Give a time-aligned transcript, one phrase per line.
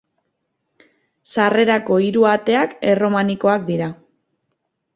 [1.33, 3.93] Sarrerako hiru ateak erromanikoak dira.